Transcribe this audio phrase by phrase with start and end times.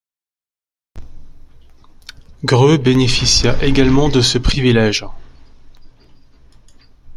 [2.43, 5.05] Greux bénéficia également de ce privilège.